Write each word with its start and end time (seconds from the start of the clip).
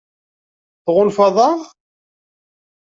Tɣunfaḍ-aɣ? 0.85 1.59